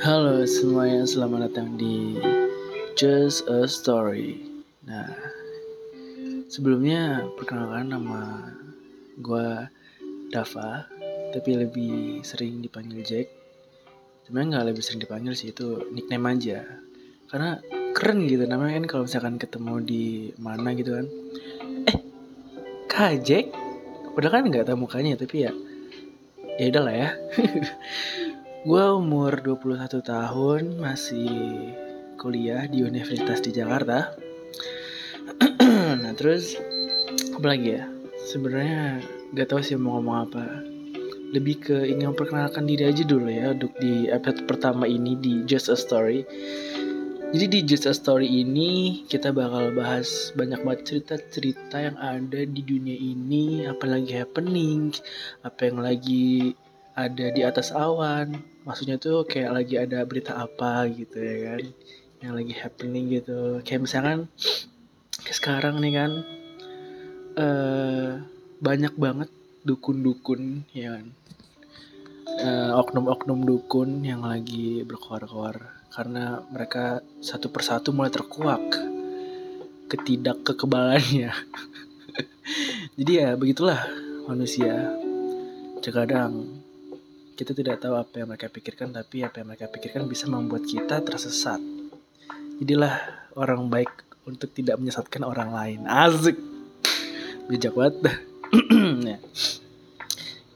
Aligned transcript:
Halo 0.00 0.48
semuanya, 0.48 1.04
selamat 1.04 1.52
datang 1.52 1.76
di 1.76 2.16
Just 2.96 3.44
a 3.52 3.68
Story. 3.68 4.40
Nah, 4.88 5.12
sebelumnya 6.48 7.28
perkenalkan 7.36 7.92
nama 7.92 8.48
gue 9.20 9.48
Dava, 10.32 10.88
tapi 11.36 11.50
lebih 11.52 12.24
sering 12.24 12.64
dipanggil 12.64 13.04
Jack. 13.04 13.28
Sebenarnya 14.24 14.48
nggak 14.56 14.66
lebih 14.72 14.80
sering 14.80 15.04
dipanggil 15.04 15.36
sih, 15.36 15.52
itu 15.52 15.92
nickname 15.92 16.32
aja. 16.32 16.64
Karena 17.28 17.60
keren 17.92 18.24
gitu 18.24 18.48
namanya 18.48 18.80
kan 18.80 18.86
kalau 18.88 19.02
misalkan 19.04 19.36
ketemu 19.36 19.84
di 19.84 20.04
mana 20.40 20.72
gitu 20.80 20.96
kan. 20.96 21.06
Eh, 21.92 21.96
Kak 22.88 23.20
Jack? 23.20 23.52
Padahal 24.16 24.32
kan 24.32 24.48
nggak 24.48 24.64
tahu 24.64 24.80
mukanya, 24.80 25.20
tapi 25.20 25.44
ya 25.44 25.52
ya 26.56 26.72
udahlah 26.72 26.96
ya. 26.96 27.08
Gue 28.60 28.84
umur 28.92 29.40
21 29.40 30.04
tahun, 30.04 30.76
masih 30.76 31.32
kuliah 32.20 32.68
di 32.68 32.84
Universitas 32.84 33.40
di 33.40 33.56
Jakarta. 33.56 34.12
nah 36.04 36.12
terus, 36.12 36.60
apa 37.40 37.56
lagi 37.56 37.80
ya? 37.80 37.88
Sebenarnya 38.28 39.00
gak 39.32 39.48
tahu 39.48 39.64
sih 39.64 39.80
mau 39.80 39.96
ngomong 39.96 40.28
apa. 40.28 40.44
Lebih 41.32 41.56
ke 41.56 41.88
ingin 41.88 42.12
memperkenalkan 42.12 42.68
diri 42.68 42.84
aja 42.84 43.00
dulu 43.00 43.32
ya 43.32 43.56
untuk 43.56 43.72
di 43.80 44.12
episode 44.12 44.44
pertama 44.44 44.84
ini 44.84 45.16
di 45.16 45.40
Just 45.48 45.72
a 45.72 45.76
Story. 45.80 46.28
Jadi 47.32 47.46
di 47.48 47.60
Just 47.64 47.88
a 47.88 47.96
Story 47.96 48.28
ini 48.28 49.08
kita 49.08 49.32
bakal 49.32 49.72
bahas 49.72 50.36
banyak 50.36 50.60
banget 50.60 50.80
cerita-cerita 50.84 51.80
yang 51.80 51.96
ada 51.96 52.44
di 52.44 52.60
dunia 52.60 52.92
ini, 52.92 53.64
apa 53.64 53.88
lagi 53.88 54.12
happening, 54.20 54.92
apa 55.48 55.64
yang 55.64 55.80
lagi 55.80 56.52
ada 56.92 57.32
di 57.32 57.40
atas 57.40 57.72
awan 57.72 58.49
maksudnya 58.66 58.96
tuh 59.00 59.24
kayak 59.24 59.50
lagi 59.56 59.74
ada 59.80 60.04
berita 60.04 60.36
apa 60.36 60.86
gitu 60.92 61.16
ya 61.20 61.36
kan? 61.52 61.62
Yang 62.20 62.32
lagi 62.36 62.54
happening 62.56 63.04
gitu. 63.10 63.60
Kayak 63.64 63.80
misalkan 63.88 64.18
kayak 65.20 65.36
sekarang 65.36 65.80
nih 65.80 65.92
kan 65.96 66.10
uh, 67.40 68.10
banyak 68.60 68.94
banget 68.96 69.30
dukun-dukun 69.64 70.68
ya 70.76 71.00
kan? 71.00 71.06
Uh, 72.40 72.72
oknum-oknum 72.80 73.42
dukun 73.44 74.04
yang 74.04 74.22
lagi 74.22 74.84
berkoar-koar. 74.84 75.80
Karena 75.90 76.38
mereka 76.52 77.02
satu 77.18 77.50
persatu 77.50 77.90
mulai 77.90 78.14
terkuak 78.14 78.62
ketidak 79.90 80.46
kekebalannya 80.46 81.34
jadi 82.98 83.12
ya 83.12 83.28
begitulah 83.34 83.80
manusia. 84.30 84.94
Terkadang 85.80 86.59
kita 87.40 87.56
tidak 87.56 87.80
tahu 87.80 87.96
apa 87.96 88.20
yang 88.20 88.28
mereka 88.28 88.52
pikirkan, 88.52 88.92
tapi 88.92 89.24
apa 89.24 89.40
yang 89.40 89.48
mereka 89.48 89.72
pikirkan 89.72 90.04
bisa 90.04 90.28
membuat 90.28 90.68
kita 90.68 91.00
tersesat. 91.00 91.56
Jadilah 92.60 93.00
orang 93.32 93.72
baik 93.72 93.88
untuk 94.28 94.52
tidak 94.52 94.76
menyesatkan 94.76 95.24
orang 95.24 95.48
lain. 95.48 95.80
Asik. 95.88 96.36
Bijak 97.48 97.72
banget. 97.72 98.20
ya. 99.16 99.18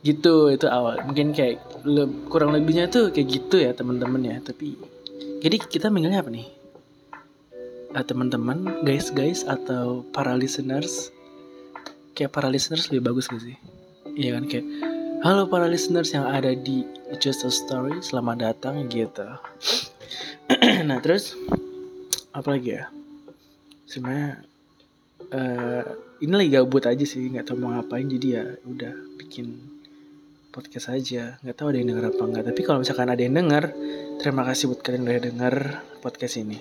Gitu 0.04 0.52
itu 0.52 0.66
awal. 0.68 1.00
Mungkin 1.08 1.32
kayak 1.32 1.64
kurang 2.28 2.52
lebihnya 2.52 2.92
tuh 2.92 3.08
kayak 3.08 3.28
gitu 3.32 3.56
ya 3.64 3.72
teman-teman 3.72 4.20
ya. 4.20 4.36
Tapi 4.44 4.76
jadi 5.40 5.56
kita 5.56 5.88
mengenai 5.88 6.20
apa 6.20 6.28
nih? 6.28 6.48
Uh, 7.96 8.04
teman-teman, 8.04 8.84
guys-guys 8.84 9.48
atau 9.48 10.04
para 10.12 10.36
listeners? 10.36 11.08
Kayak 12.12 12.36
para 12.36 12.52
listeners 12.52 12.92
lebih 12.92 13.08
bagus 13.08 13.32
gak 13.32 13.40
sih? 13.40 13.56
Iya 14.12 14.36
kan 14.36 14.44
kayak 14.44 14.93
Halo 15.24 15.48
para 15.48 15.64
listeners 15.64 16.12
yang 16.12 16.28
ada 16.28 16.52
di 16.52 16.84
Just 17.16 17.48
a 17.48 17.50
Story, 17.50 17.96
selamat 18.04 18.44
datang 18.44 18.84
gitu. 18.92 19.24
nah 20.84 21.00
terus 21.00 21.32
apa 22.36 22.52
lagi 22.52 22.76
ya? 22.76 22.92
Sebenarnya 23.88 24.44
uh, 25.32 25.84
ini 26.20 26.28
lagi 26.28 26.50
gabut 26.52 26.84
aja 26.84 27.08
sih, 27.08 27.24
nggak 27.32 27.48
tahu 27.48 27.56
mau 27.56 27.72
ngapain 27.72 28.04
jadi 28.04 28.28
ya 28.28 28.44
udah 28.68 28.92
bikin 29.16 29.64
podcast 30.52 30.92
aja. 30.92 31.40
Nggak 31.40 31.56
tahu 31.56 31.72
ada 31.72 31.80
yang 31.80 31.88
denger 31.96 32.04
apa 32.12 32.22
enggak. 32.28 32.44
Tapi 32.52 32.60
kalau 32.60 32.78
misalkan 32.84 33.08
ada 33.08 33.22
yang 33.24 33.32
denger, 33.32 33.64
terima 34.20 34.44
kasih 34.44 34.76
buat 34.76 34.84
kalian 34.84 35.08
udah 35.08 35.24
denger 35.24 35.54
podcast 36.04 36.36
ini 36.36 36.60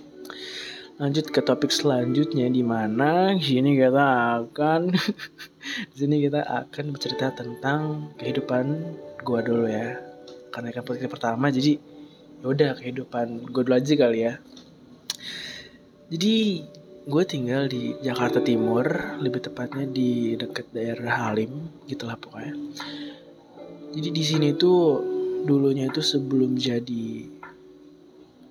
lanjut 1.01 1.25
ke 1.33 1.41
topik 1.41 1.73
selanjutnya 1.73 2.45
di 2.53 2.61
mana 2.61 3.33
sini 3.41 3.73
kita 3.73 4.37
akan 4.45 4.93
di 5.91 5.95
sini 5.97 6.21
kita 6.21 6.45
akan 6.45 6.85
bercerita 6.93 7.33
tentang 7.33 8.13
kehidupan 8.21 8.65
gua 9.25 9.41
dulu 9.41 9.65
ya. 9.65 9.97
Karena 10.53 10.69
kan 10.69 10.85
podcast 10.85 11.09
pertama 11.09 11.49
jadi 11.49 11.81
ya 12.41 12.45
udah 12.45 12.77
kehidupan 12.77 13.49
gua 13.49 13.61
dulu 13.65 13.75
aja 13.79 13.93
kali 13.97 14.19
ya. 14.29 14.33
Jadi 16.13 16.61
gue 17.03 17.23
tinggal 17.27 17.67
di 17.67 17.97
Jakarta 17.99 18.39
Timur 18.39 18.85
lebih 19.19 19.43
tepatnya 19.43 19.83
di 19.89 20.39
dekat 20.39 20.71
daerah 20.71 21.27
Halim 21.27 21.83
gitulah 21.89 22.15
pokoknya. 22.15 22.53
Jadi 23.97 24.09
di 24.13 24.23
sini 24.23 24.53
tuh 24.53 25.01
dulunya 25.43 25.89
itu 25.91 25.99
sebelum 25.99 26.55
jadi 26.55 27.27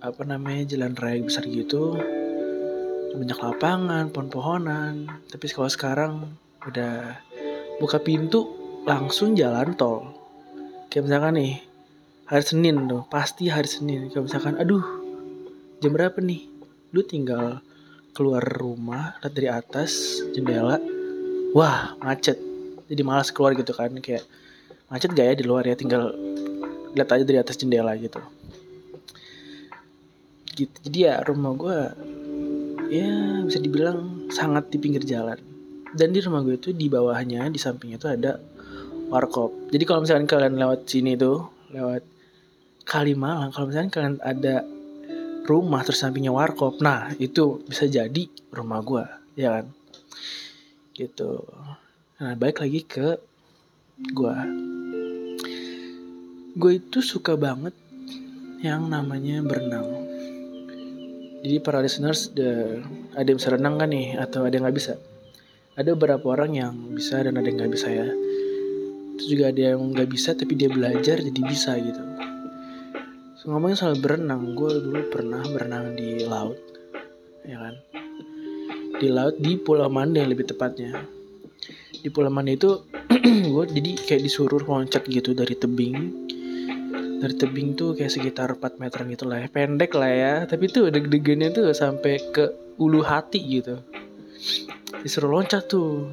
apa 0.02 0.26
namanya 0.26 0.74
jalan 0.74 0.98
raya 0.98 1.22
besar 1.22 1.46
gitu 1.46 1.94
banyak 3.12 3.38
lapangan, 3.38 4.04
pohon-pohonan. 4.08 5.08
Tapi 5.28 5.44
kalau 5.52 5.68
sekarang 5.68 6.12
udah 6.64 7.18
buka 7.78 8.00
pintu 8.00 8.48
langsung 8.88 9.36
jalan 9.36 9.76
tol. 9.76 10.08
Kayak 10.88 11.08
misalkan 11.08 11.34
nih 11.38 11.52
hari 12.26 12.44
Senin 12.44 12.76
tuh, 12.88 13.04
pasti 13.08 13.52
hari 13.52 13.68
Senin. 13.68 14.08
Kayak 14.08 14.32
misalkan, 14.32 14.54
aduh 14.56 14.84
jam 15.84 15.92
berapa 15.92 16.18
nih? 16.22 16.48
Lu 16.92 17.00
tinggal 17.04 17.60
keluar 18.12 18.44
rumah, 18.44 19.16
lihat 19.24 19.32
dari 19.32 19.48
atas 19.48 20.20
jendela, 20.36 20.76
wah 21.56 21.96
macet. 22.00 22.36
Jadi 22.88 23.02
malas 23.04 23.32
keluar 23.32 23.56
gitu 23.56 23.72
kan, 23.72 23.88
kayak 24.04 24.24
macet 24.92 25.12
gak 25.16 25.26
ya 25.32 25.34
di 25.36 25.44
luar 25.48 25.64
ya, 25.64 25.72
tinggal 25.72 26.12
lihat 26.92 27.08
aja 27.08 27.24
dari 27.24 27.40
atas 27.40 27.56
jendela 27.56 27.96
gitu. 27.96 28.20
Gitu. 30.52 30.76
Jadi 30.84 30.98
ya 31.08 31.24
rumah 31.24 31.56
gue 31.56 31.78
ya 32.92 33.40
bisa 33.48 33.56
dibilang 33.56 34.28
sangat 34.28 34.68
di 34.68 34.76
pinggir 34.76 35.00
jalan. 35.08 35.40
Dan 35.96 36.12
di 36.12 36.20
rumah 36.20 36.44
gue 36.44 36.60
itu 36.60 36.76
di 36.76 36.92
bawahnya 36.92 37.48
di 37.48 37.56
sampingnya 37.56 37.96
itu 37.96 38.08
ada 38.08 38.36
warkop. 39.08 39.72
Jadi 39.72 39.84
kalau 39.88 40.04
misalkan 40.04 40.28
kalian 40.28 40.60
lewat 40.60 40.84
sini 40.84 41.16
tuh 41.16 41.48
lewat 41.72 42.04
Kalimalang 42.82 43.54
kalau 43.54 43.70
misalkan 43.70 43.92
kalian 43.94 44.16
ada 44.20 44.66
rumah 45.46 45.86
terus 45.86 46.02
sampingnya 46.02 46.34
warkop 46.34 46.82
nah 46.82 47.14
itu 47.18 47.62
bisa 47.62 47.86
jadi 47.86 48.26
rumah 48.52 48.82
gue 48.82 49.04
ya 49.38 49.60
kan? 49.60 49.66
Gitu. 50.92 51.46
Nah 52.20 52.34
baik 52.36 52.60
lagi 52.60 52.80
ke 52.84 53.16
gue. 54.12 54.36
Gue 56.52 56.72
itu 56.76 57.00
suka 57.00 57.38
banget 57.38 57.72
yang 58.60 58.90
namanya 58.90 59.40
berenang 59.40 60.01
jadi 61.42 61.58
para 61.58 61.82
listeners 61.82 62.30
ada 63.18 63.26
yang 63.26 63.38
bisa 63.42 63.50
renang 63.50 63.74
kan 63.74 63.90
nih 63.90 64.14
atau 64.14 64.46
ada 64.46 64.54
yang 64.54 64.62
nggak 64.62 64.78
bisa? 64.78 64.94
Ada 65.74 65.98
beberapa 65.98 66.38
orang 66.38 66.54
yang 66.54 66.72
bisa 66.94 67.18
dan 67.18 67.34
ada 67.34 67.42
yang 67.42 67.58
nggak 67.58 67.74
bisa 67.74 67.90
ya. 67.90 68.06
Terus 69.18 69.26
juga 69.26 69.50
ada 69.50 69.74
yang 69.74 69.82
nggak 69.90 70.06
bisa 70.06 70.38
tapi 70.38 70.54
dia 70.54 70.70
belajar 70.70 71.18
jadi 71.18 71.40
bisa 71.42 71.74
gitu. 71.82 72.02
So, 73.42 73.50
ngomongin 73.50 73.74
soal 73.74 73.98
berenang, 73.98 74.54
gue 74.54 74.70
dulu 74.86 75.02
pernah 75.10 75.42
berenang 75.42 75.98
di 75.98 76.22
laut, 76.22 76.62
ya 77.42 77.58
kan? 77.58 77.74
Di 79.02 79.10
laut 79.10 79.34
di 79.42 79.58
Pulau 79.58 79.90
Mande 79.90 80.22
lebih 80.22 80.46
tepatnya. 80.46 80.94
Di 81.90 82.06
Pulau 82.06 82.30
Mande 82.30 82.54
itu 82.54 82.86
gue 83.50 83.64
jadi 83.66 83.90
kayak 83.98 84.22
disuruh 84.22 84.62
loncat 84.62 85.02
gitu 85.10 85.34
dari 85.34 85.58
tebing 85.58 86.21
dari 87.22 87.38
tebing 87.38 87.78
tuh 87.78 87.94
kayak 87.94 88.10
sekitar 88.10 88.58
4 88.58 88.82
meter 88.82 89.06
gitu 89.06 89.30
lah 89.30 89.46
ya. 89.46 89.48
Pendek 89.48 89.94
lah 89.94 90.10
ya. 90.10 90.34
Tapi 90.50 90.66
tuh 90.66 90.90
deg-degannya 90.90 91.54
tuh 91.54 91.70
sampai 91.70 92.18
ke 92.34 92.50
ulu 92.82 92.98
hati 93.06 93.38
gitu. 93.38 93.78
Disuruh 95.06 95.38
loncat 95.38 95.70
tuh. 95.70 96.10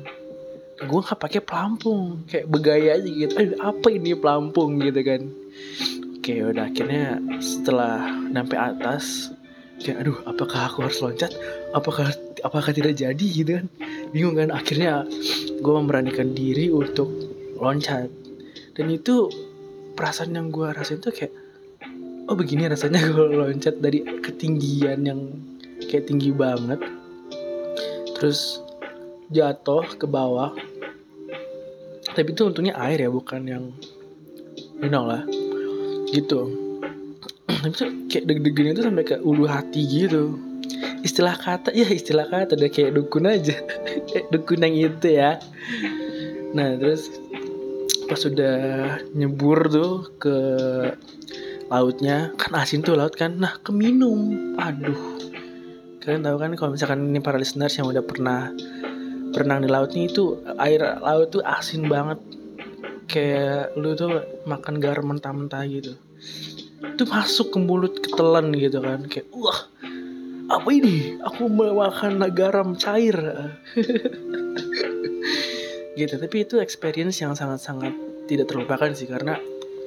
Gue 0.86 1.00
nggak 1.02 1.18
pakai 1.18 1.42
pelampung. 1.42 2.30
Kayak 2.30 2.46
begaya 2.54 3.02
aja 3.02 3.10
gitu. 3.10 3.34
Aduh, 3.34 3.58
apa 3.58 3.88
ini 3.90 4.14
pelampung 4.14 4.78
gitu 4.78 5.02
kan? 5.02 5.22
Oke 6.22 6.46
udah 6.46 6.70
akhirnya 6.70 7.18
setelah 7.42 8.06
sampai 8.30 8.58
atas 8.62 9.34
kayak 9.82 10.06
aduh 10.06 10.18
apakah 10.30 10.70
aku 10.70 10.86
harus 10.86 11.02
loncat? 11.02 11.34
Apakah 11.74 12.14
apakah 12.46 12.70
tidak 12.70 13.02
jadi? 13.02 13.26
gitu 13.26 13.58
kan. 13.58 13.66
Bingung 14.14 14.38
kan. 14.38 14.54
Akhirnya 14.54 15.10
gue 15.58 15.74
memberanikan 15.74 16.38
diri 16.38 16.70
untuk 16.70 17.10
loncat. 17.58 18.14
Dan 18.78 18.94
itu 18.94 19.49
perasaan 20.00 20.32
yang 20.32 20.48
gue 20.48 20.72
rasain 20.72 21.04
tuh 21.04 21.12
kayak 21.12 21.36
oh 22.32 22.36
begini 22.40 22.72
rasanya 22.72 23.04
gue 23.12 23.36
loncat 23.36 23.84
dari 23.84 24.00
ketinggian 24.24 25.04
yang 25.04 25.20
kayak 25.92 26.08
tinggi 26.08 26.32
banget. 26.32 26.80
Terus 28.16 28.64
jatuh 29.28 29.84
ke 30.00 30.08
bawah. 30.08 30.56
Tapi 32.16 32.32
itu 32.32 32.48
untungnya 32.48 32.80
air 32.80 33.04
ya 33.04 33.12
bukan 33.12 33.44
yang 33.44 33.66
you 34.80 34.88
know 34.88 35.04
lah 35.04 35.28
gitu. 36.16 36.48
Tapi 37.60 37.76
tuh 37.76 37.92
kayak 38.08 38.24
deg-degannya 38.24 38.74
tuh 38.80 38.86
sampai 38.88 39.04
ke 39.04 39.16
ulu 39.20 39.52
hati 39.52 39.84
gitu. 39.84 40.40
Istilah 41.04 41.36
kata 41.36 41.76
ya 41.76 41.92
istilah 41.92 42.32
kata 42.32 42.56
udah 42.56 42.72
kayak 42.72 42.96
dukun 42.96 43.28
aja. 43.28 43.56
Dukun 44.32 44.64
yang 44.64 44.76
itu 44.96 45.08
ya. 45.12 45.40
Nah 46.56 46.76
terus 46.80 47.08
pas 48.10 48.18
sudah 48.18 48.58
nyebur 49.14 49.70
tuh 49.70 50.10
ke 50.18 50.38
lautnya 51.70 52.34
kan 52.42 52.58
asin 52.58 52.82
tuh 52.82 52.98
laut 52.98 53.14
kan. 53.14 53.38
Nah 53.38 53.62
keminum. 53.62 54.58
Aduh. 54.58 55.22
Kalian 56.02 56.26
tahu 56.26 56.38
kan 56.42 56.52
kalau 56.58 56.72
misalkan 56.74 57.14
ini 57.14 57.22
para 57.22 57.38
listeners 57.38 57.78
yang 57.78 57.86
udah 57.86 58.02
pernah 58.02 58.50
berenang 59.30 59.62
di 59.62 59.70
laut 59.70 59.94
nih 59.94 60.10
itu 60.10 60.42
air 60.58 60.82
laut 61.00 61.30
tuh 61.30 61.46
asin 61.46 61.86
banget. 61.86 62.18
Kayak 63.06 63.78
lu 63.78 63.94
tuh 63.94 64.26
makan 64.50 64.82
garam 64.82 65.14
mentah-mentah 65.14 65.64
gitu. 65.70 65.94
Itu 66.82 67.06
masuk 67.06 67.54
ke 67.54 67.58
mulut 67.62 68.02
ketelan 68.02 68.50
gitu 68.58 68.82
kan. 68.82 69.06
Kayak 69.06 69.30
wah 69.38 69.70
apa 70.50 70.70
ini? 70.74 71.22
Aku 71.22 71.46
makan 71.46 72.18
garam 72.34 72.74
cair 72.74 73.18
gitu. 76.00 76.16
Tapi 76.16 76.48
itu 76.48 76.56
experience 76.64 77.20
yang 77.20 77.36
sangat-sangat 77.36 77.92
tidak 78.32 78.48
terlupakan 78.48 78.90
sih 78.96 79.10
karena 79.10 79.36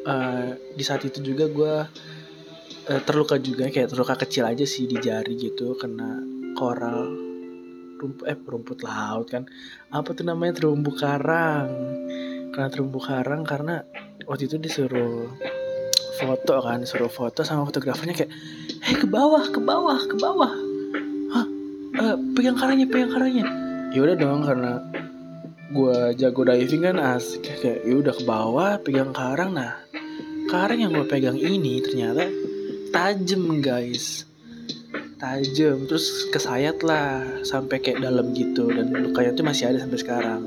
uh, 0.04 0.52
di 0.76 0.84
saat 0.84 1.06
itu 1.08 1.24
juga 1.24 1.48
gue 1.48 1.74
uh, 2.90 3.00
terluka 3.06 3.38
juga 3.38 3.70
kayak 3.70 3.88
terluka 3.94 4.14
kecil 4.20 4.44
aja 4.44 4.66
sih 4.66 4.84
di 4.90 4.98
jari 4.98 5.38
gitu 5.38 5.78
kena 5.78 6.20
koral 6.58 7.32
rumput 8.02 8.26
eh 8.26 8.34
rumput 8.34 8.78
laut 8.82 9.30
kan. 9.30 9.46
Apa 9.94 10.10
tuh 10.12 10.26
namanya? 10.26 10.58
Terumbu 10.58 10.90
karang. 10.98 11.70
Karena 12.52 12.68
terumbu 12.68 12.98
karang 12.98 13.46
karena 13.46 13.86
waktu 14.26 14.50
itu 14.50 14.58
disuruh 14.58 15.30
foto 16.20 16.54
kan 16.62 16.84
suruh 16.84 17.10
foto 17.10 17.42
sama 17.42 17.66
fotografernya 17.66 18.14
kayak 18.14 18.32
hei 18.84 18.94
ke 18.94 19.08
bawah 19.08 19.42
ke 19.48 19.58
bawah 19.62 19.98
ke 20.04 20.16
bawah. 20.18 20.52
Hah? 21.32 21.46
Uh, 21.96 22.16
pegang 22.36 22.58
karangnya 22.58 22.86
pegang 22.90 23.10
karangnya. 23.14 23.46
Ya 23.94 24.00
udah 24.04 24.16
dong 24.16 24.44
karena 24.44 24.82
gue 25.72 25.98
jago 26.20 26.44
diving 26.44 26.84
kan 26.84 27.00
asik 27.00 27.48
kayak 27.64 27.80
ya 27.88 27.94
udah 27.96 28.12
ke 28.12 28.24
bawah 28.28 28.70
pegang 28.84 29.16
karang. 29.16 29.56
Nah 29.56 29.80
karang 30.52 30.84
yang 30.84 30.92
gue 30.92 31.08
pegang 31.08 31.40
ini 31.40 31.80
ternyata 31.80 32.28
tajam 32.92 33.64
guys. 33.64 34.28
Tajam 35.16 35.88
terus 35.88 36.28
kesayat 36.28 36.84
lah 36.84 37.24
sampai 37.46 37.80
kayak 37.80 38.04
dalam 38.04 38.36
gitu 38.36 38.68
dan 38.68 38.92
lukanya 38.92 39.32
tuh 39.32 39.44
masih 39.48 39.72
ada 39.72 39.80
sampai 39.80 39.98
sekarang. 39.98 40.42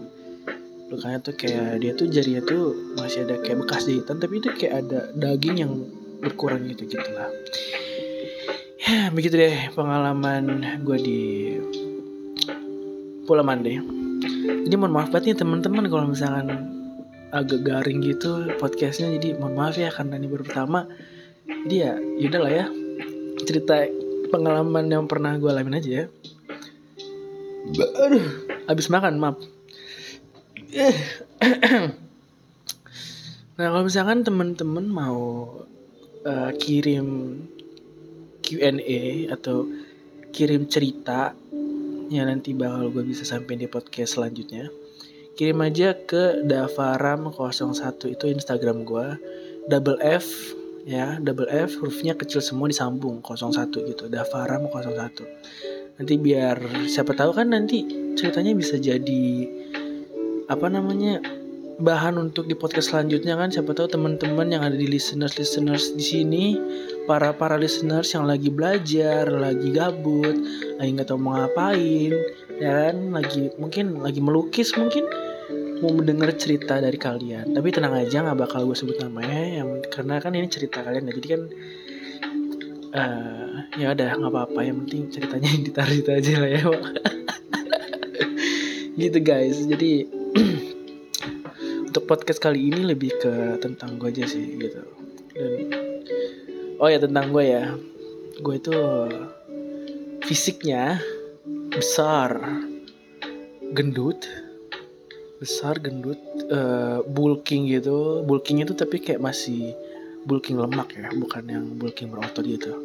Lukanya 0.93 1.19
tuh 1.25 1.33
kayak 1.33 1.81
dia 1.81 1.97
tuh 1.97 2.05
jarinya 2.05 2.45
tuh 2.45 2.93
masih 2.93 3.25
ada 3.25 3.41
kayak 3.41 3.65
bekas 3.65 3.89
jahitan 3.89 4.21
tapi 4.21 4.37
itu 4.37 4.49
kayak 4.53 4.85
ada 4.85 5.09
daging 5.17 5.55
yang 5.57 5.73
berkurang 6.21 6.69
gitu 6.69 6.85
gitulah. 6.85 7.33
Ya 8.85 9.09
begitu 9.09 9.41
deh 9.41 9.73
pengalaman 9.73 10.61
gue 10.85 10.97
di 11.01 11.21
Pulau 13.25 13.41
Mande 13.41 14.04
jadi 14.65 14.75
mohon 14.81 14.93
maaf 14.93 15.09
banget 15.13 15.33
nih 15.33 15.37
teman-teman 15.45 15.85
kalau 15.87 16.05
misalkan 16.09 16.47
agak 17.29 17.61
garing 17.61 17.99
gitu 18.01 18.49
podcastnya. 18.57 19.13
Jadi 19.17 19.37
mohon 19.37 19.53
maaf 19.53 19.77
ya 19.77 19.93
karena 19.93 20.17
ini 20.17 20.27
baru 20.31 20.43
pertama. 20.47 20.89
Jadi 21.45 21.75
ya 21.75 21.93
yaudah 21.97 22.41
lah 22.41 22.53
ya. 22.53 22.65
Cerita 23.45 23.85
pengalaman 24.33 24.89
yang 24.89 25.05
pernah 25.05 25.37
gue 25.37 25.49
alamin 25.49 25.77
aja 25.77 25.91
ya. 25.91 26.05
Aduh, 27.75 28.25
habis 28.65 28.87
makan 28.89 29.21
maaf. 29.21 29.37
Nah 33.55 33.71
kalau 33.71 33.87
misalkan 33.87 34.27
teman-teman 34.27 34.83
mau 34.83 35.47
uh, 36.27 36.51
kirim 36.59 37.39
Q&A 38.43 39.31
atau 39.31 39.71
kirim 40.35 40.67
cerita 40.67 41.31
ya 42.09 42.23
nanti 42.25 42.53
bakal 42.53 42.89
gue 42.91 43.03
bisa 43.05 43.25
sampai 43.25 43.57
di 43.57 43.67
podcast 43.69 44.17
selanjutnya. 44.19 44.69
Kirim 45.35 45.59
aja 45.59 45.91
ke 45.93 46.47
Davaram 46.47 47.27
01 47.31 48.15
itu 48.15 48.25
Instagram 48.31 48.87
gue 48.87 49.07
double 49.67 49.99
F 49.99 50.25
ya 50.85 51.17
double 51.17 51.49
F 51.49 51.81
hurufnya 51.81 52.13
kecil 52.13 52.39
semua 52.39 52.69
disambung 52.69 53.19
01 53.19 53.73
gitu 53.73 54.05
Davaram 54.07 54.69
01 54.69 55.97
nanti 55.97 56.13
biar 56.21 56.87
siapa 56.87 57.17
tahu 57.17 57.35
kan 57.35 57.51
nanti 57.51 57.83
ceritanya 58.15 58.53
bisa 58.53 58.77
jadi 58.77 59.25
apa 60.45 60.69
namanya 60.69 61.19
bahan 61.75 62.15
untuk 62.15 62.47
di 62.47 62.55
podcast 62.55 62.95
selanjutnya 62.95 63.35
kan. 63.35 63.51
Siapa 63.51 63.75
tahu 63.75 63.91
teman-teman 63.91 64.47
yang 64.47 64.63
ada 64.63 64.75
di 64.77 64.87
listeners 64.87 65.35
listeners 65.35 65.91
di 65.95 66.03
sini 66.03 66.45
para 67.05 67.33
para 67.37 67.55
listeners 67.55 68.09
yang 68.13 68.25
lagi 68.25 68.49
belajar 68.49 69.29
lagi 69.29 69.69
gabut 69.69 70.35
lagi 70.81 70.89
nggak 70.91 71.07
tahu 71.07 71.21
mau 71.21 71.37
ngapain 71.37 72.13
ya 72.59 72.71
kan? 72.89 72.95
Lagi 73.15 73.51
mungkin 73.59 73.99
lagi 74.01 74.19
melukis 74.23 74.73
mungkin 74.75 75.07
mau 75.83 75.91
mendengar 75.91 76.31
cerita 76.35 76.79
dari 76.79 76.95
kalian. 76.95 77.51
Tapi 77.55 77.67
tenang 77.71 77.95
aja 77.95 78.23
nggak 78.23 78.39
bakal 78.47 78.67
gue 78.67 78.77
sebut 78.77 78.97
namanya 78.99 79.63
yang 79.63 79.69
karena 79.91 80.19
kan 80.23 80.31
ini 80.35 80.47
cerita 80.47 80.81
kalian 80.83 81.11
ya. 81.11 81.13
Jadi 81.15 81.27
kan 81.27 81.41
uh, 82.95 83.55
ya 83.75 83.87
udah 83.91 84.09
nggak 84.15 84.31
apa-apa. 84.31 84.59
Yang 84.63 84.77
penting 84.87 85.01
ceritanya 85.11 85.49
yang 85.51 85.63
ditaruh 85.67 85.97
itu 85.99 86.11
aja 86.11 86.33
lah 86.39 86.49
ya 86.49 86.63
gitu 89.01 89.19
guys. 89.19 89.57
Jadi 89.67 89.91
untuk 91.91 92.03
podcast 92.07 92.39
kali 92.39 92.71
ini 92.71 92.81
lebih 92.87 93.11
ke 93.19 93.59
tentang 93.59 93.99
gue 93.99 94.11
aja 94.11 94.25
sih 94.27 94.59
gitu. 94.59 94.81
Dan 95.35 95.84
oh 96.85 96.89
ya 96.93 97.01
tentang 97.01 97.33
gue 97.33 97.45
ya. 97.49 97.73
Gue 98.45 98.61
itu 98.61 98.77
fisiknya 100.21 101.01
besar. 101.73 102.37
Gendut. 103.73 104.21
Besar 105.41 105.81
gendut 105.81 106.21
uh, 106.53 107.01
bulking 107.09 107.65
gitu. 107.73 108.21
Bulking 108.21 108.61
itu 108.61 108.77
tapi 108.77 109.01
kayak 109.01 109.17
masih 109.17 109.73
bulking 110.29 110.61
lemak 110.61 110.93
ya 110.93 111.09
bukan 111.17 111.43
yang 111.49 111.65
bulking 111.73 112.13
berotot 112.13 112.45
gitu. 112.45 112.77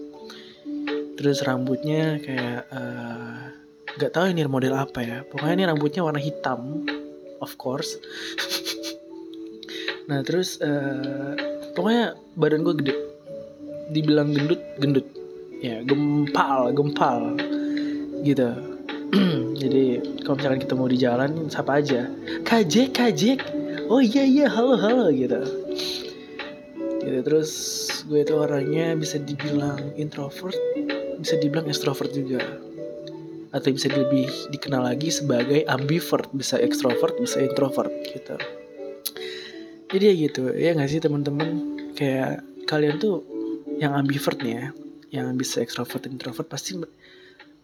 Terus 1.21 1.45
rambutnya 1.45 2.17
kayak 2.17 2.65
eh, 2.73 3.41
gak 4.01 4.13
tahu 4.17 4.33
ini 4.33 4.49
model 4.49 4.73
apa 4.73 5.05
ya. 5.05 5.19
Pokoknya 5.29 5.61
ini 5.61 5.65
rambutnya 5.69 6.01
warna 6.01 6.21
hitam 6.21 6.89
of 7.45 7.53
course. 7.61 8.01
Nah 10.11 10.27
terus 10.27 10.59
uh, 10.59 11.39
pokoknya 11.71 12.19
badan 12.35 12.67
gue 12.67 12.75
gede 12.83 13.10
dibilang 13.91 14.33
gendut 14.33 14.63
gendut. 14.79 15.07
Ya 15.61 15.83
gempal 15.85 16.73
gempal. 16.73 17.37
Gitu. 18.23 18.49
Jadi 19.61 19.85
kalau 20.23 20.39
misalkan 20.39 20.61
kita 20.63 20.75
mau 20.79 20.89
di 20.89 20.99
jalan 20.99 21.51
siapa 21.51 21.83
aja. 21.83 22.09
Kajek 22.47 22.97
kajek 22.97 23.39
oh 23.91 24.01
iya 24.01 24.25
iya. 24.25 24.47
Halo 24.49 24.79
halo 24.79 25.11
gitu. 25.11 25.43
Gitu 27.01 27.19
terus 27.27 27.51
gue 28.07 28.23
itu 28.23 28.35
orangnya 28.37 28.97
bisa 28.97 29.21
dibilang 29.21 29.93
introvert 29.99 30.57
bisa 31.21 31.37
dibilang 31.37 31.69
extrovert 31.69 32.15
juga. 32.17 32.41
Atau 33.51 33.75
bisa 33.75 33.91
lebih 33.91 34.31
dikenal 34.55 34.87
lagi 34.87 35.11
sebagai 35.11 35.67
ambivert 35.67 36.31
bisa 36.33 36.57
extrovert 36.57 37.19
bisa 37.19 37.43
introvert 37.43 37.91
gitu. 38.09 38.39
Jadi 39.91 40.05
ya 40.07 40.15
gitu. 40.15 40.43
Ya 40.55 40.71
nggak 40.73 40.91
sih 40.91 41.03
teman-teman? 41.03 41.49
Kayak 41.99 42.47
kalian 42.71 43.03
tuh 43.03 43.27
yang 43.81 43.97
ambivert 43.97 44.37
nih 44.45 44.53
ya 44.53 44.67
yang 45.11 45.35
bisa 45.35 45.65
extrovert 45.65 46.07
dan 46.07 46.21
introvert 46.21 46.47
pasti 46.47 46.79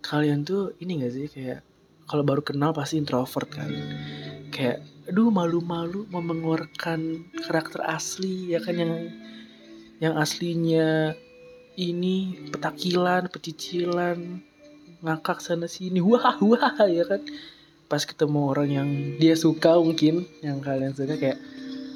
kalian 0.03 0.43
tuh 0.43 0.75
ini 0.83 1.05
gak 1.05 1.13
sih 1.15 1.27
kayak 1.31 1.61
kalau 2.07 2.23
baru 2.23 2.43
kenal 2.43 2.71
pasti 2.71 2.97
introvert 3.03 3.51
kan. 3.51 3.71
Kayak 4.55 4.87
aduh 5.11 5.31
malu-malu 5.31 6.07
mau 6.11 6.23
mengeluarkan 6.23 7.31
karakter 7.47 7.83
asli 7.87 8.55
ya 8.55 8.63
kan 8.63 8.75
yang 8.79 8.95
yang 10.03 10.15
aslinya 10.19 11.15
ini 11.77 12.49
petakilan 12.51 13.31
pecicilan 13.31 14.41
ngakak 15.03 15.39
sana 15.43 15.69
sini 15.69 15.99
wah 16.01 16.39
wah 16.39 16.75
ya 16.87 17.05
kan. 17.05 17.21
Pas 17.87 18.03
ketemu 18.03 18.41
orang 18.51 18.71
yang 18.71 18.89
dia 19.19 19.35
suka 19.39 19.79
mungkin 19.79 20.27
yang 20.43 20.63
kalian 20.63 20.95
suka 20.95 21.19
kayak 21.19 21.39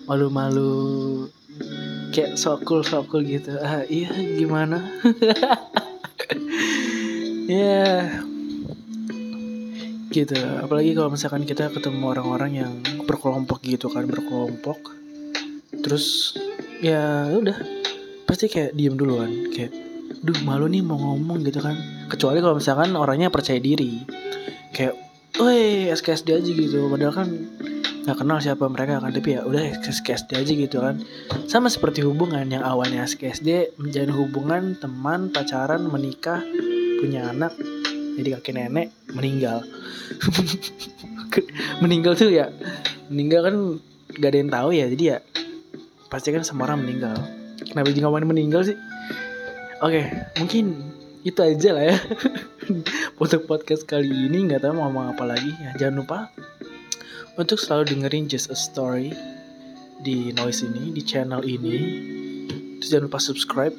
malu-malu 0.07 1.27
kayak 2.11 2.37
sokul 2.37 2.83
sokul 2.83 3.23
gitu. 3.25 3.57
Ah 3.59 3.87
iya 3.87 4.11
gimana? 4.37 4.83
Ya. 7.50 7.59
Yeah. 7.59 8.02
gitu. 10.11 10.38
Apalagi 10.38 10.95
kalau 10.95 11.11
misalkan 11.11 11.43
kita 11.47 11.71
ketemu 11.71 12.14
orang-orang 12.14 12.52
yang 12.62 12.73
berkelompok 13.07 13.62
gitu 13.62 13.90
kan 13.90 14.07
berkelompok. 14.07 14.95
Terus 15.83 16.38
ya 16.83 17.31
udah. 17.31 17.59
Pasti 18.26 18.47
kayak 18.47 18.79
diem 18.79 18.95
duluan 18.95 19.50
kayak 19.50 19.75
duh 20.23 20.38
malu 20.47 20.71
nih 20.71 20.83
mau 20.83 20.99
ngomong 20.99 21.43
gitu 21.47 21.59
kan. 21.59 21.75
Kecuali 22.11 22.38
kalau 22.38 22.59
misalkan 22.59 22.95
orangnya 22.95 23.35
percaya 23.35 23.59
diri. 23.59 24.02
Kayak 24.71 24.95
woi 25.38 25.90
SKSD 25.90 26.38
aja 26.38 26.50
gitu. 26.50 26.87
Padahal 26.90 27.14
kan 27.14 27.29
nggak 28.00 28.16
kenal 28.16 28.40
siapa 28.40 28.64
mereka 28.66 28.97
kan 28.99 29.12
tapi 29.12 29.37
ya 29.37 29.45
udah 29.45 29.76
SD 29.85 30.30
aja 30.37 30.52
gitu 30.52 30.76
kan. 30.80 31.00
Sama 31.45 31.69
seperti 31.69 32.00
hubungan 32.00 32.49
yang 32.49 32.64
awalnya 32.64 33.04
SD 33.04 33.76
menjalin 33.76 34.12
hubungan 34.14 34.62
teman 34.80 35.28
pacaran 35.28 35.85
menikah 35.88 36.40
punya 37.00 37.33
anak 37.33 37.52
jadi 38.21 38.40
kakek 38.40 38.54
nenek 38.57 38.88
meninggal. 39.12 39.64
Meninggal 41.80 42.19
tuh 42.19 42.28
ya 42.28 42.50
meninggal 43.09 43.40
kan 43.47 43.57
gak 44.19 44.30
ada 44.35 44.38
yang 44.42 44.50
tahu 44.50 44.69
ya 44.75 44.87
jadi 44.90 45.04
ya 45.16 45.19
pasti 46.11 46.35
kan 46.35 46.42
semua 46.42 46.69
orang 46.69 46.85
meninggal. 46.85 47.16
Kenapa 47.64 47.87
jadi 47.95 48.02
ngomongin 48.04 48.28
meninggal 48.28 48.62
sih? 48.66 48.76
Oke 49.80 50.04
mungkin 50.37 50.92
itu 51.23 51.40
aja 51.40 51.71
lah 51.73 51.85
ya. 51.95 51.97
Untuk 53.23 53.47
podcast 53.47 53.87
kali 53.87 54.09
ini 54.09 54.50
nggak 54.50 54.64
tahu 54.66 54.76
mau 54.76 54.90
ngomong 54.90 55.16
apa 55.16 55.25
lagi. 55.25 55.50
Ya 55.62 55.71
jangan 55.87 56.04
lupa 56.04 56.19
untuk 57.40 57.56
selalu 57.56 57.97
dengerin 57.97 58.28
Just 58.28 58.52
a 58.52 58.59
Story 58.59 59.16
di 60.04 60.28
noise 60.37 60.61
ini 60.61 60.92
di 60.92 61.00
channel 61.00 61.40
ini. 61.40 61.78
Terus 62.76 62.88
jangan 62.92 63.04
lupa 63.09 63.20
subscribe 63.20 63.73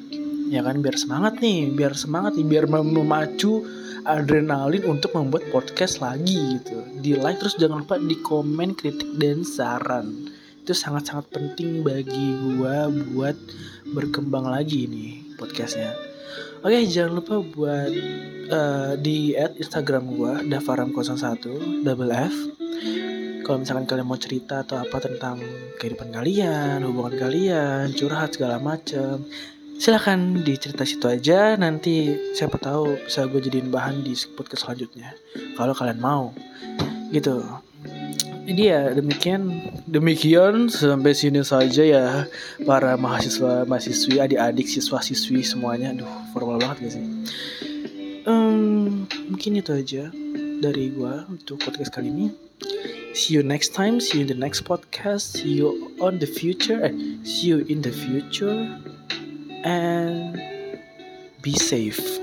ya 0.50 0.66
kan? 0.66 0.82
Biar 0.82 0.98
semangat 0.98 1.38
nih 1.38 1.70
biar 1.70 1.94
semangat 1.94 2.34
nih 2.34 2.46
biar 2.46 2.66
memacu 2.66 3.62
adrenalin 4.02 4.82
untuk 4.90 5.14
membuat 5.14 5.46
podcast 5.54 6.02
lagi 6.02 6.58
gitu. 6.58 6.74
Di 6.98 7.14
like 7.14 7.38
terus 7.38 7.54
jangan 7.54 7.86
lupa 7.86 8.02
di 8.02 8.18
komen 8.18 8.74
kritik 8.74 9.06
dan 9.22 9.46
saran. 9.46 10.26
Itu 10.62 10.74
sangat-sangat 10.74 11.30
penting 11.30 11.86
bagi 11.86 12.38
gua 12.58 12.90
buat 12.90 13.38
berkembang 13.94 14.50
lagi 14.50 14.90
nih 14.90 15.38
podcastnya. 15.38 15.94
Oke 16.66 16.82
jangan 16.86 17.18
lupa 17.18 17.42
buat 17.42 17.90
uh, 18.50 18.94
di 18.98 19.34
add 19.38 19.54
Instagram 19.58 20.18
gua 20.18 20.42
Davaram01 20.46 21.82
double 21.86 22.10
F. 22.10 22.61
Kalau 23.42 23.58
misalkan 23.58 23.90
kalian 23.90 24.06
mau 24.06 24.18
cerita 24.18 24.62
atau 24.62 24.78
apa 24.78 25.02
tentang 25.02 25.42
kehidupan 25.82 26.14
kalian, 26.14 26.86
hubungan 26.86 27.18
kalian, 27.18 27.90
curhat 27.92 28.38
segala 28.38 28.62
macem, 28.62 29.26
silahkan 29.82 30.18
dicerita 30.46 30.86
situ 30.86 31.10
aja. 31.10 31.58
Nanti 31.58 32.14
siapa 32.38 32.56
tahu 32.56 33.02
bisa 33.02 33.26
gue 33.26 33.42
jadiin 33.42 33.74
bahan 33.74 34.06
di 34.06 34.14
podcast 34.38 34.64
selanjutnya. 34.64 35.10
Kalau 35.58 35.74
kalian 35.74 35.98
mau, 35.98 36.30
gitu. 37.10 37.42
Jadi 38.42 38.62
ya 38.62 38.90
demikian 38.90 39.70
demikian 39.86 40.66
sampai 40.66 41.14
sini 41.14 41.46
saja 41.46 41.82
ya 41.86 42.06
para 42.66 42.98
mahasiswa 42.98 43.62
mahasiswi 43.70 44.18
adik-adik 44.18 44.66
siswa 44.66 44.98
siswi 44.98 45.46
semuanya 45.46 45.94
aduh 45.94 46.10
formal 46.34 46.58
banget 46.58 46.90
gak 46.90 46.92
sih 46.98 47.04
um, 48.26 49.06
mungkin 49.30 49.62
itu 49.62 49.70
aja 49.70 50.10
dari 50.58 50.90
gua 50.90 51.22
untuk 51.30 51.62
podcast 51.62 51.94
kali 51.94 52.10
ini 52.10 52.26
see 53.14 53.34
you 53.34 53.42
next 53.42 53.74
time. 53.74 54.00
See 54.00 54.18
you 54.18 54.22
in 54.22 54.28
the 54.28 54.34
next 54.34 54.64
podcast. 54.64 55.38
See 55.38 55.54
you 55.54 55.96
on 56.00 56.18
the 56.18 56.26
future. 56.26 56.88
See 57.24 57.48
you 57.48 57.58
in 57.58 57.82
the 57.82 57.92
future. 57.92 58.78
And 59.64 60.40
be 61.42 61.52
safe 61.54 62.21